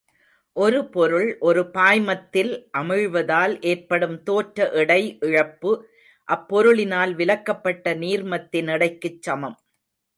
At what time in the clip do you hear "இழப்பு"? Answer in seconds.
5.19-5.73